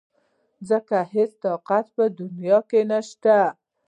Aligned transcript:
ځکه 0.69 0.97
هېڅ 1.13 1.31
طاقت 1.43 1.85
په 1.95 2.03
دنيا 2.19 2.57
کې 2.69 2.81
نشته. 2.91 3.37